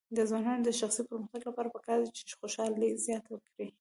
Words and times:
د 0.17 0.19
ځوانانو 0.29 0.65
د 0.65 0.69
شخصي 0.79 1.01
پرمختګ 1.09 1.41
لپاره 1.47 1.73
پکار 1.75 1.97
ده 2.03 2.09
چې 2.17 2.37
خوشحالي 2.39 2.89
زیاته 3.05 3.33
کړي. 3.47 3.67